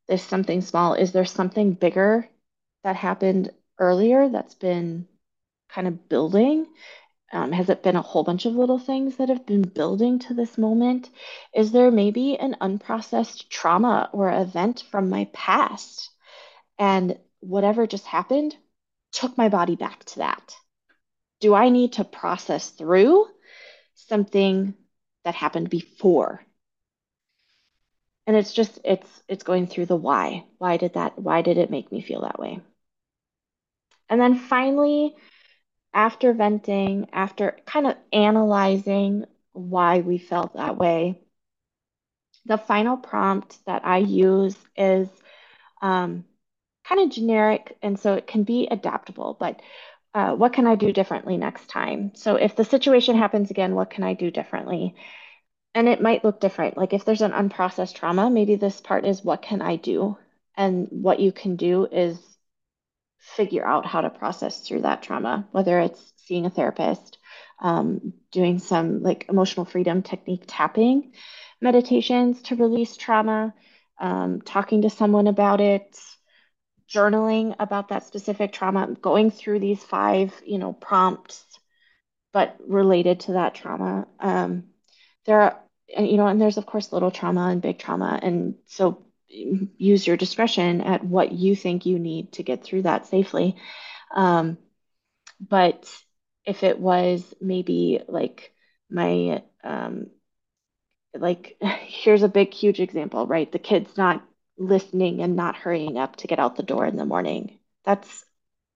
There's 0.09 0.23
something 0.23 0.61
small. 0.61 0.95
Is 0.95 1.13
there 1.13 1.25
something 1.25 1.73
bigger 1.75 2.29
that 2.85 2.97
happened 2.97 3.53
earlier 3.79 4.29
that's 4.29 4.55
been 4.55 5.09
kind 5.69 5.89
of 5.89 6.09
building? 6.09 6.67
Um, 7.35 7.53
has 7.53 7.69
it 7.69 7.83
been 7.83 7.97
a 7.97 8.03
whole 8.03 8.25
bunch 8.25 8.47
of 8.47 8.55
little 8.55 8.79
things 8.79 9.17
that 9.17 9.29
have 9.29 9.45
been 9.45 9.63
building 9.63 10.21
to 10.21 10.35
this 10.35 10.57
moment? 10.57 11.11
Is 11.55 11.73
there 11.73 11.91
maybe 11.91 12.39
an 12.39 12.57
unprocessed 12.61 13.49
trauma 13.49 14.09
or 14.13 14.31
event 14.31 14.85
from 14.91 15.11
my 15.11 15.29
past? 15.33 16.11
And 16.79 17.19
whatever 17.41 17.87
just 17.87 18.07
happened 18.07 18.57
took 19.13 19.37
my 19.37 19.49
body 19.49 19.77
back 19.77 20.05
to 20.05 20.21
that. 20.21 20.55
Do 21.41 21.55
I 21.55 21.69
need 21.69 21.95
to 21.95 22.05
process 22.05 22.71
through 22.71 23.27
something 23.95 24.75
that 25.25 25.35
happened 25.35 25.71
before 25.71 26.41
and 28.27 28.37
it's 28.37 28.53
just 28.53 28.79
it's 28.85 29.23
it's 29.29 29.45
going 29.45 29.67
through 29.67 29.87
the 29.87 29.97
why 29.97 30.45
why 30.59 30.77
did 30.77 30.95
that 30.95 31.19
why 31.19 31.43
did 31.43 31.59
it 31.59 31.71
make 31.71 31.91
me 31.93 32.01
feel 32.01 32.23
that 32.23 32.39
way 32.39 32.61
and 34.09 34.21
then 34.21 34.39
finally 34.39 35.15
after 35.95 36.33
venting 36.35 37.09
after 37.13 37.57
kind 37.67 37.87
of 37.87 37.97
analyzing 38.13 39.25
why 39.53 40.01
we 40.01 40.19
felt 40.19 40.55
that 40.55 40.77
way 40.77 41.21
the 42.47 42.59
final 42.59 42.97
prompt 42.97 43.59
that 43.67 43.87
i 43.87 43.99
use 43.99 44.57
is 44.77 45.09
um, 45.83 46.25
kind 46.89 47.03
of 47.03 47.11
generic 47.11 47.77
and 47.83 47.99
so 47.99 48.15
it 48.15 48.27
can 48.27 48.43
be 48.45 48.69
adaptable 48.71 49.37
but 49.39 49.61
uh, 50.15 50.35
what 50.35 50.53
can 50.53 50.67
i 50.67 50.75
do 50.75 50.93
differently 50.93 51.37
next 51.37 51.69
time 51.69 52.13
so 52.15 52.37
if 52.37 52.57
the 52.57 52.65
situation 52.65 53.17
happens 53.17 53.51
again 53.51 53.75
what 53.75 53.91
can 53.91 54.05
i 54.05 54.15
do 54.15 54.31
differently 54.31 54.95
and 55.75 55.89
it 55.89 56.01
might 56.01 56.25
look 56.25 56.41
different. 56.41 56.77
Like 56.77 56.93
if 56.93 57.05
there's 57.05 57.23
an 57.23 57.33
unprocessed 57.33 57.95
trauma, 57.95 58.31
maybe 58.31 58.57
this 58.57 58.81
part 58.81 59.05
is 59.05 59.25
what 59.25 59.43
can 59.43 59.61
I 59.61 59.77
do? 59.77 60.17
And 60.57 60.89
what 60.91 61.21
you 61.21 61.33
can 61.33 61.57
do 61.57 61.87
is 61.87 62.34
figure 63.25 63.67
out 63.67 63.87
how 63.87 64.03
to 64.03 64.11
process 64.11 64.61
through 64.61 64.83
that 64.83 65.03
trauma, 65.03 65.49
whether 65.51 65.81
it's 65.81 66.13
seeing 66.27 66.47
a 66.47 66.51
therapist, 66.51 67.19
um, 67.61 68.13
doing 68.31 68.59
some 68.59 69.03
like 69.03 69.27
emotional 69.29 69.65
freedom 69.65 70.03
technique 70.03 70.45
tapping 70.47 71.13
meditations 71.61 72.43
to 72.43 72.57
release 72.57 72.97
trauma, 72.97 73.55
um, 73.99 74.41
talking 74.43 74.83
to 74.83 74.91
someone 74.91 75.27
about 75.27 75.61
it, 75.61 75.99
journaling 76.89 77.55
about 77.59 77.89
that 77.89 78.07
specific 78.07 78.53
trauma, 78.53 78.95
going 79.01 79.31
through 79.31 79.59
these 79.59 79.83
five, 79.83 80.35
you 80.45 80.59
know, 80.59 80.73
prompts, 80.73 81.43
but 82.33 82.57
related 82.67 83.21
to 83.21 83.33
that 83.33 83.55
trauma. 83.55 84.07
Um, 84.21 84.65
there 85.25 85.41
are 85.41 85.61
you 85.89 86.17
know 86.17 86.27
and 86.27 86.41
there's 86.41 86.57
of 86.57 86.67
course 86.67 86.93
little 86.93 87.11
trauma 87.11 87.49
and 87.49 87.63
big 87.63 87.79
trauma 87.79 88.19
and 88.23 88.55
so 88.67 89.04
use 89.35 90.07
your 90.07 90.17
discretion 90.17 90.81
at 90.81 91.05
what 91.05 91.33
you 91.33 91.57
think 91.57 91.87
you 91.87 91.99
need 91.99 92.33
to 92.33 92.43
get 92.43 92.65
through 92.65 92.83
that 92.83 93.07
safely. 93.07 93.57
Um, 94.15 94.59
but 95.41 95.91
if 96.45 96.63
it 96.65 96.79
was 96.79 97.35
maybe 97.41 98.01
like 98.09 98.53
my 98.91 99.43
um, 99.65 100.09
like 101.17 101.57
here's 101.87 102.23
a 102.23 102.29
big 102.29 102.53
huge 102.53 102.81
example 102.81 103.27
right? 103.27 103.51
The 103.51 103.59
kid's 103.59 103.97
not 103.97 104.23
listening 104.59 105.21
and 105.21 105.37
not 105.37 105.57
hurrying 105.57 105.99
up 105.99 106.17
to 106.17 106.27
get 106.27 106.39
out 106.39 106.57
the 106.57 106.63
door 106.63 106.87
in 106.87 106.97
the 106.97 107.05
morning. 107.05 107.59
That's 107.85 108.25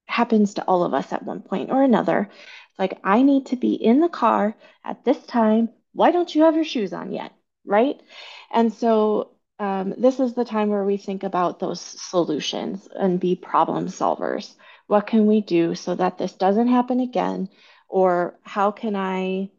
happens 0.07 0.55
to 0.55 0.65
all 0.65 0.85
of 0.85 0.95
us 0.95 1.13
at 1.13 1.25
one 1.25 1.43
point 1.43 1.71
or 1.71 1.83
another. 1.83 2.31
Like 2.79 2.99
i 3.05 3.23
need 3.23 3.47
to 3.47 3.57
be 3.57 3.75
in 3.75 4.01
the 4.01 4.09
car 4.09 4.57
at 4.85 5.05
this 5.05 5.25
time. 5.27 5.71
Why 5.95 6.13
don't 6.13 6.35
you 6.35 6.43
have 6.45 6.57
your 6.57 6.65
shoes 6.65 6.93
on 6.93 7.13
yet? 7.13 7.33
Right. 7.65 8.01
And 8.53 8.73
so 8.73 9.31
um, 9.59 9.95
this 9.99 10.21
is 10.21 10.35
the 10.35 10.45
time 10.45 10.69
where 10.69 10.85
we 10.85 10.97
think 10.97 11.25
about 11.25 11.59
those 11.59 11.81
solutions 11.81 12.89
and 12.95 13.19
be 13.19 13.35
problem 13.35 13.87
solvers. 13.87 14.55
What 14.87 15.07
can 15.07 15.27
we 15.27 15.41
do 15.41 15.75
so 15.75 15.95
that 15.95 16.19
this 16.19 16.33
doesn't 16.33 16.69
happen 16.69 17.01
again? 17.01 17.49
Or 17.89 18.39
how 18.43 18.71
can 18.71 18.95
I 18.95 19.51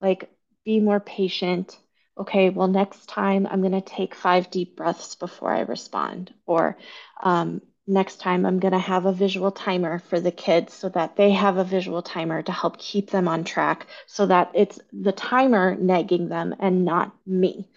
like 0.00 0.30
be 0.64 0.80
more 0.80 1.00
patient? 1.00 1.78
Okay, 2.18 2.50
well, 2.50 2.68
next 2.68 3.08
time 3.08 3.46
I'm 3.46 3.60
going 3.60 3.72
to 3.72 3.80
take 3.80 4.14
five 4.14 4.50
deep 4.50 4.76
breaths 4.76 5.14
before 5.14 5.52
I 5.52 5.60
respond. 5.60 6.34
Or 6.46 6.76
um, 7.22 7.62
next 7.86 8.20
time 8.20 8.44
I'm 8.44 8.60
going 8.60 8.72
to 8.72 8.78
have 8.78 9.06
a 9.06 9.12
visual 9.12 9.50
timer 9.50 9.98
for 9.98 10.20
the 10.20 10.30
kids 10.30 10.74
so 10.74 10.88
that 10.90 11.16
they 11.16 11.30
have 11.32 11.56
a 11.56 11.64
visual 11.64 12.02
timer 12.02 12.42
to 12.42 12.52
help 12.52 12.78
keep 12.78 13.10
them 13.10 13.26
on 13.26 13.44
track 13.44 13.86
so 14.06 14.26
that 14.26 14.50
it's 14.54 14.78
the 14.92 15.12
timer 15.12 15.76
nagging 15.76 16.28
them 16.28 16.54
and 16.60 16.84
not 16.84 17.12
me. 17.26 17.68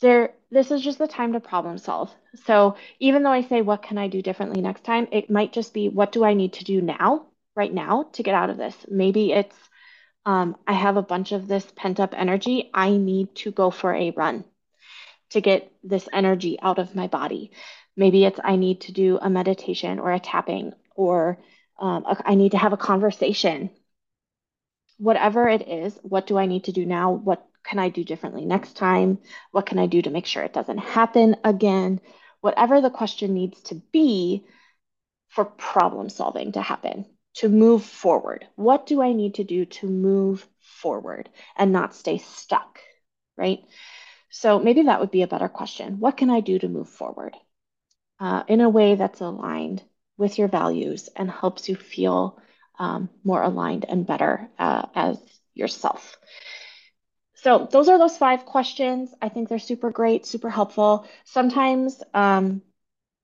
There 0.00 0.34
this 0.54 0.70
is 0.70 0.80
just 0.82 0.98
the 0.98 1.08
time 1.08 1.32
to 1.32 1.40
problem 1.40 1.78
solve. 1.78 2.10
So 2.46 2.76
even 3.00 3.22
though 3.22 3.32
I 3.32 3.42
say 3.42 3.60
what 3.60 3.82
can 3.82 3.98
I 3.98 4.08
do 4.08 4.22
differently 4.22 4.60
next 4.60 4.84
time, 4.84 5.08
it 5.10 5.28
might 5.28 5.52
just 5.52 5.74
be 5.74 5.88
what 5.88 6.12
do 6.12 6.24
I 6.24 6.34
need 6.34 6.54
to 6.54 6.64
do 6.64 6.80
now, 6.80 7.26
right 7.56 7.72
now 7.72 8.04
to 8.12 8.22
get 8.22 8.34
out 8.34 8.50
of 8.50 8.56
this. 8.56 8.76
Maybe 8.88 9.32
it's 9.32 9.56
um, 10.24 10.56
I 10.66 10.72
have 10.72 10.96
a 10.96 11.02
bunch 11.02 11.32
of 11.32 11.48
this 11.48 11.66
pent 11.76 12.00
up 12.00 12.14
energy. 12.16 12.70
I 12.72 12.90
need 12.90 13.34
to 13.36 13.50
go 13.50 13.70
for 13.70 13.92
a 13.94 14.12
run 14.12 14.44
to 15.30 15.40
get 15.40 15.72
this 15.82 16.08
energy 16.12 16.58
out 16.62 16.78
of 16.78 16.94
my 16.94 17.08
body. 17.08 17.50
Maybe 17.96 18.24
it's 18.24 18.40
I 18.42 18.56
need 18.56 18.82
to 18.82 18.92
do 18.92 19.18
a 19.20 19.28
meditation 19.28 19.98
or 19.98 20.12
a 20.12 20.20
tapping, 20.20 20.72
or 20.94 21.38
um, 21.78 22.06
need 22.36 22.52
to 22.52 22.58
have 22.58 22.72
a 22.72 22.78
conversation. 22.78 23.70
Whatever 24.98 25.48
it 25.48 25.68
is, 25.68 25.98
what 26.02 26.26
do 26.26 26.38
I 26.38 26.46
need 26.46 26.64
to 26.64 26.72
do 26.72 26.86
now? 26.86 27.10
What 27.10 27.44
can 27.64 27.78
I 27.78 27.88
do 27.88 28.04
differently 28.04 28.44
next 28.44 28.76
time? 28.76 29.18
What 29.52 29.66
can 29.66 29.78
I 29.78 29.86
do 29.86 30.02
to 30.02 30.10
make 30.10 30.26
sure 30.26 30.42
it 30.42 30.52
doesn't 30.52 30.78
happen 30.78 31.36
again? 31.44 32.00
Whatever 32.40 32.80
the 32.80 32.90
question 32.90 33.34
needs 33.34 33.60
to 33.64 33.76
be 33.92 34.44
for 35.28 35.44
problem 35.44 36.08
solving 36.10 36.52
to 36.52 36.62
happen, 36.62 37.06
to 37.34 37.48
move 37.48 37.84
forward. 37.84 38.46
What 38.56 38.86
do 38.86 39.02
I 39.02 39.12
need 39.12 39.34
to 39.36 39.44
do 39.44 39.64
to 39.66 39.86
move 39.86 40.46
forward 40.60 41.28
and 41.56 41.72
not 41.72 41.94
stay 41.94 42.18
stuck? 42.18 42.80
Right. 43.36 43.64
So 44.30 44.58
maybe 44.58 44.82
that 44.84 45.00
would 45.00 45.10
be 45.10 45.22
a 45.22 45.28
better 45.28 45.48
question. 45.48 46.00
What 46.00 46.16
can 46.16 46.30
I 46.30 46.40
do 46.40 46.58
to 46.58 46.68
move 46.68 46.88
forward? 46.88 47.34
uh, 48.20 48.42
in 48.48 48.60
a 48.60 48.68
way 48.68 48.94
that's 48.94 49.20
aligned 49.20 49.82
with 50.16 50.38
your 50.38 50.48
values 50.48 51.08
and 51.16 51.30
helps 51.30 51.68
you 51.68 51.76
feel 51.76 52.38
um, 52.78 53.08
more 53.24 53.42
aligned 53.42 53.84
and 53.88 54.06
better 54.06 54.48
uh, 54.58 54.86
as 54.94 55.18
yourself. 55.54 56.16
So 57.44 57.68
those 57.70 57.90
are 57.90 57.98
those 57.98 58.16
five 58.16 58.46
questions. 58.46 59.12
I 59.20 59.28
think 59.28 59.50
they're 59.50 59.58
super 59.58 59.90
great, 59.90 60.24
super 60.24 60.48
helpful. 60.48 61.06
Sometimes 61.24 62.02
um, 62.14 62.62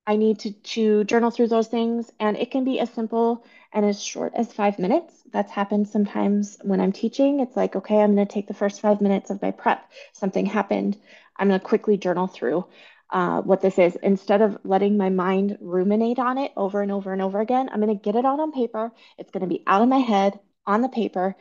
I 0.07 0.17
need 0.17 0.41
to, 0.41 0.53
to 0.53 1.05
journal 1.05 1.31
through 1.31 1.49
those 1.49 1.69
things, 1.69 2.11
and 2.21 2.37
it 2.37 2.50
can 2.50 2.65
be 2.65 2.81
as 2.81 2.91
simple 2.91 3.47
and 3.73 3.87
as 3.87 4.03
short 4.03 4.35
as 4.37 4.53
five 4.53 4.79
minutes. 4.79 5.15
That's 5.33 5.50
happened 5.50 5.89
sometimes 5.89 6.59
when 6.61 6.83
I'm 6.83 6.93
teaching. 6.93 7.41
It's 7.41 7.57
like, 7.57 7.77
okay, 7.77 7.99
I'm 7.99 8.15
going 8.15 8.27
to 8.27 8.31
take 8.33 8.47
the 8.47 8.53
first 8.53 8.83
five 8.83 9.00
minutes 9.00 9.31
of 9.31 9.41
my 9.41 9.53
prep. 9.53 9.91
Something 10.12 10.45
happened. 10.45 10.99
I'm 11.37 11.49
going 11.49 11.59
to 11.59 11.65
quickly 11.67 11.97
journal 11.97 12.27
through 12.27 12.67
uh, 13.09 13.41
what 13.41 13.62
this 13.62 13.79
is. 13.79 13.97
Instead 14.03 14.43
of 14.43 14.59
letting 14.65 14.99
my 14.99 15.09
mind 15.09 15.57
ruminate 15.62 16.19
on 16.19 16.37
it 16.37 16.53
over 16.59 16.83
and 16.83 16.93
over 16.93 17.15
and 17.15 17.23
over 17.23 17.41
again, 17.41 17.71
I'm 17.73 17.81
going 17.81 17.97
to 17.97 18.05
get 18.05 18.17
it 18.17 18.27
out 18.27 18.39
on 18.39 18.53
paper. 18.53 18.93
It's 19.17 19.31
going 19.31 19.43
to 19.43 19.47
be 19.47 19.62
out 19.67 19.81
of 19.81 19.89
my 19.89 20.00
head 20.00 20.39
on 20.67 20.83
the 20.83 20.91
paper, 20.91 21.37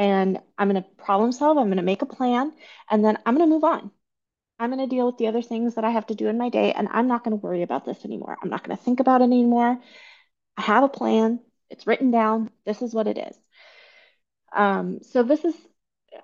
and 0.00 0.40
I'm 0.56 0.70
going 0.70 0.82
to 0.82 0.88
problem 1.04 1.30
solve. 1.30 1.58
I'm 1.58 1.66
going 1.66 1.76
to 1.76 1.82
make 1.82 2.00
a 2.00 2.06
plan, 2.06 2.54
and 2.90 3.04
then 3.04 3.18
I'm 3.26 3.36
going 3.36 3.46
to 3.46 3.54
move 3.54 3.64
on. 3.64 3.90
I'm 4.58 4.70
going 4.70 4.80
to 4.80 4.94
deal 4.94 5.04
with 5.04 5.18
the 5.18 5.26
other 5.26 5.42
things 5.42 5.74
that 5.74 5.84
I 5.84 5.90
have 5.90 6.06
to 6.06 6.14
do 6.14 6.28
in 6.28 6.38
my 6.38 6.48
day, 6.48 6.72
and 6.72 6.88
I'm 6.90 7.06
not 7.06 7.22
going 7.22 7.38
to 7.38 7.46
worry 7.46 7.60
about 7.60 7.84
this 7.84 8.02
anymore. 8.06 8.38
I'm 8.42 8.48
not 8.48 8.64
going 8.64 8.74
to 8.74 8.82
think 8.82 9.00
about 9.00 9.20
it 9.20 9.24
anymore. 9.24 9.78
I 10.56 10.62
have 10.62 10.84
a 10.84 10.88
plan. 10.88 11.40
It's 11.68 11.86
written 11.86 12.10
down. 12.10 12.50
This 12.64 12.80
is 12.80 12.94
what 12.94 13.08
it 13.08 13.18
is. 13.18 13.36
Um, 14.56 15.00
so 15.02 15.22
this 15.22 15.44
is, 15.44 15.54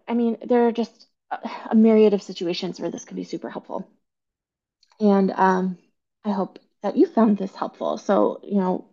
I 0.09 0.15
mean, 0.15 0.39
there 0.43 0.67
are 0.69 0.73
just 0.73 1.07
a, 1.31 1.39
a 1.73 1.75
myriad 1.75 2.15
of 2.15 2.23
situations 2.23 2.81
where 2.81 2.91
this 2.91 3.05
can 3.05 3.17
be 3.17 3.25
super 3.25 3.51
helpful. 3.51 3.87
And 5.01 5.31
um, 5.33 5.77
I 6.25 6.33
hope 6.33 6.59
that 6.83 6.97
you 6.97 7.07
found 7.07 7.37
this 7.37 7.55
helpful. 7.55 7.99
So, 7.99 8.41
you 8.43 8.57
know, 8.57 8.89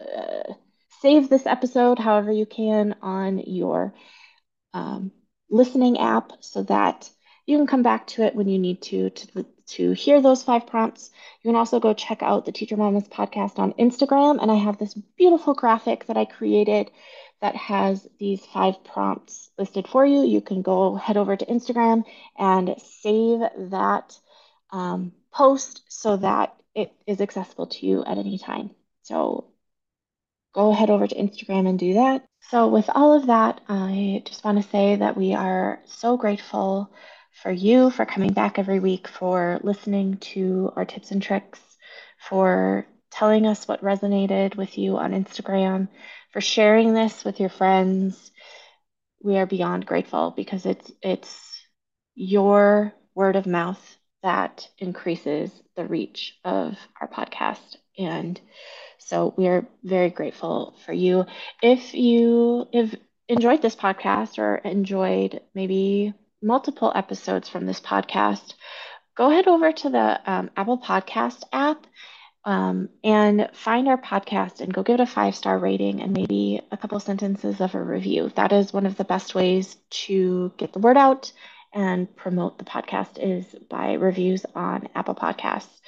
uh, 0.00 0.54
save 1.02 1.28
this 1.28 1.46
episode 1.46 2.00
however 2.00 2.32
you 2.32 2.46
can 2.46 2.96
on 3.00 3.38
your 3.38 3.94
um, 4.74 5.12
listening 5.48 5.98
app 5.98 6.32
so 6.40 6.62
that 6.64 7.08
you 7.46 7.56
can 7.56 7.66
come 7.66 7.82
back 7.82 8.06
to 8.08 8.22
it 8.22 8.34
when 8.34 8.48
you 8.48 8.58
need 8.58 8.82
to, 8.82 9.10
to 9.10 9.46
to 9.66 9.92
hear 9.92 10.20
those 10.20 10.42
five 10.42 10.66
prompts. 10.66 11.10
You 11.42 11.48
can 11.48 11.56
also 11.56 11.80
go 11.80 11.94
check 11.94 12.22
out 12.22 12.44
the 12.44 12.52
Teacher 12.52 12.76
Mamas 12.76 13.08
podcast 13.08 13.58
on 13.58 13.72
Instagram. 13.74 14.40
And 14.40 14.50
I 14.50 14.56
have 14.56 14.78
this 14.78 14.94
beautiful 15.16 15.54
graphic 15.54 16.06
that 16.06 16.16
I 16.16 16.24
created 16.26 16.90
that 17.40 17.56
has 17.56 18.06
these 18.18 18.44
five 18.44 18.84
prompts 18.84 19.50
listed 19.58 19.88
for 19.88 20.04
you. 20.04 20.22
You 20.24 20.40
can 20.40 20.62
go 20.62 20.96
head 20.96 21.16
over 21.16 21.36
to 21.36 21.46
Instagram 21.46 22.04
and 22.38 22.74
save 23.02 23.40
that 23.70 24.18
um, 24.70 25.12
post 25.32 25.82
so 25.88 26.16
that 26.18 26.54
it 26.74 26.92
is 27.06 27.20
accessible 27.20 27.66
to 27.68 27.86
you 27.86 28.04
at 28.04 28.18
any 28.18 28.38
time. 28.38 28.70
So 29.02 29.50
go 30.52 30.72
head 30.72 30.90
over 30.90 31.06
to 31.06 31.14
Instagram 31.14 31.68
and 31.68 31.78
do 31.78 31.94
that. 31.94 32.26
So, 32.50 32.68
with 32.68 32.90
all 32.94 33.14
of 33.14 33.26
that, 33.26 33.60
I 33.68 34.22
just 34.26 34.44
want 34.44 34.62
to 34.62 34.68
say 34.68 34.96
that 34.96 35.16
we 35.16 35.34
are 35.34 35.80
so 35.86 36.16
grateful 36.16 36.90
for 37.42 37.50
you 37.50 37.90
for 37.90 38.06
coming 38.06 38.32
back 38.32 38.58
every 38.58 38.78
week, 38.80 39.08
for 39.08 39.58
listening 39.62 40.18
to 40.34 40.72
our 40.76 40.84
tips 40.84 41.10
and 41.10 41.22
tricks, 41.22 41.60
for 42.28 42.86
telling 43.10 43.46
us 43.46 43.66
what 43.66 43.82
resonated 43.82 44.56
with 44.56 44.78
you 44.78 44.96
on 44.98 45.12
Instagram, 45.12 45.88
for 46.32 46.40
sharing 46.40 46.94
this 46.94 47.24
with 47.24 47.40
your 47.40 47.48
friends. 47.48 48.30
We 49.22 49.36
are 49.38 49.46
beyond 49.46 49.86
grateful 49.86 50.32
because 50.36 50.66
it's 50.66 50.92
it's 51.02 51.60
your 52.14 52.92
word 53.14 53.36
of 53.36 53.46
mouth 53.46 53.96
that 54.22 54.68
increases 54.78 55.50
the 55.76 55.86
reach 55.86 56.38
of 56.44 56.76
our 57.00 57.08
podcast 57.08 57.76
and 57.98 58.40
so 58.98 59.34
we 59.36 59.46
are 59.48 59.66
very 59.82 60.10
grateful 60.10 60.74
for 60.84 60.92
you 60.92 61.26
if 61.62 61.94
you 61.94 62.66
have 62.72 62.94
enjoyed 63.28 63.62
this 63.62 63.76
podcast 63.76 64.38
or 64.38 64.56
enjoyed 64.56 65.40
maybe 65.54 66.14
multiple 66.42 66.92
episodes 66.94 67.48
from 67.48 67.66
this 67.66 67.80
podcast, 67.80 68.54
go 69.16 69.30
head 69.30 69.48
over 69.48 69.72
to 69.72 69.88
the 69.90 70.20
um, 70.30 70.50
Apple 70.56 70.78
Podcast 70.78 71.42
app 71.52 71.86
um, 72.44 72.90
and 73.02 73.48
find 73.54 73.88
our 73.88 73.96
podcast 74.00 74.60
and 74.60 74.72
go 74.74 74.82
give 74.82 75.00
it 75.00 75.02
a 75.02 75.06
five 75.06 75.34
star 75.34 75.58
rating 75.58 76.02
and 76.02 76.12
maybe 76.12 76.60
a 76.70 76.76
couple 76.76 77.00
sentences 77.00 77.60
of 77.60 77.74
a 77.74 77.82
review. 77.82 78.30
That 78.36 78.52
is 78.52 78.72
one 78.72 78.84
of 78.84 78.96
the 78.96 79.04
best 79.04 79.34
ways 79.34 79.76
to 80.06 80.52
get 80.58 80.72
the 80.74 80.78
word 80.80 80.98
out 80.98 81.32
and 81.72 82.14
promote 82.14 82.58
the 82.58 82.64
podcast 82.64 83.18
is 83.18 83.46
by 83.70 83.94
reviews 83.94 84.44
on 84.54 84.88
Apple 84.94 85.14
Podcasts. 85.14 85.80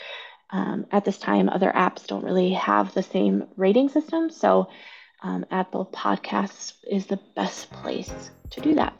Um, 0.50 0.86
at 0.92 1.04
this 1.04 1.18
time, 1.18 1.48
other 1.48 1.72
apps 1.72 2.06
don't 2.06 2.24
really 2.24 2.52
have 2.52 2.94
the 2.94 3.02
same 3.02 3.48
rating 3.56 3.88
system, 3.88 4.30
so 4.30 4.68
um, 5.22 5.44
Apple 5.50 5.86
Podcasts 5.86 6.74
is 6.88 7.06
the 7.06 7.18
best 7.34 7.70
place 7.72 8.30
to 8.50 8.60
do 8.60 8.74
that. 8.74 8.94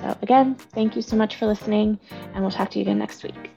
So, 0.00 0.16
again, 0.22 0.54
thank 0.54 0.96
you 0.96 1.02
so 1.02 1.16
much 1.16 1.36
for 1.36 1.46
listening, 1.46 1.98
and 2.34 2.42
we'll 2.42 2.50
talk 2.50 2.70
to 2.72 2.78
you 2.78 2.82
again 2.82 2.98
next 2.98 3.22
week. 3.22 3.50